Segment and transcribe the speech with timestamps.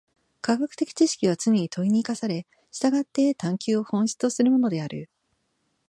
[0.41, 5.11] 科学的知識はつねに問に生かされ、従って探求を本質とするものである。